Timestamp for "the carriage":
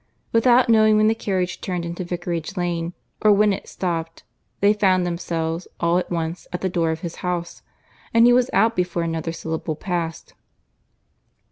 1.09-1.61